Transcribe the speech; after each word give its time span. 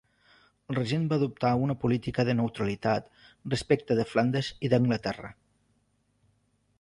El 0.71 0.77
regent 0.77 1.03
va 1.09 1.17
adoptar 1.23 1.51
una 1.65 1.75
política 1.83 2.25
de 2.29 2.35
neutralitat 2.39 3.11
respecte 3.53 3.99
de 4.01 4.07
Flandes 4.15 4.53
i 4.69 4.73
d'Anglaterra. 4.73 5.33